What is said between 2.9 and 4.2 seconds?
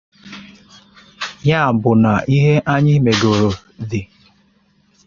megoro dị.